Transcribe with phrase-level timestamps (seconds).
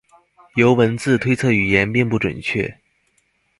[0.55, 2.79] 由文字推测语言并不准确。